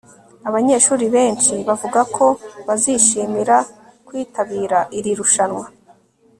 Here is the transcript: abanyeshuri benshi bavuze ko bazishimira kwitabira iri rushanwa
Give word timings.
abanyeshuri 0.47 1.05
benshi 1.15 1.53
bavuze 1.67 2.01
ko 2.15 2.25
bazishimira 2.67 3.57
kwitabira 4.07 4.79
iri 4.97 5.11
rushanwa 5.19 5.65